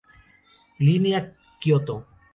Línea 0.79 1.35
Kioto 1.59 2.07